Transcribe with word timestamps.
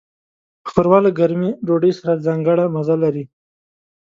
ښوروا 0.69 0.99
له 1.05 1.11
ګرمې 1.19 1.49
ډوډۍ 1.65 1.91
سره 1.99 2.23
ځانګړی 2.25 2.65
مزه 2.75 2.95
لري. 3.03 3.25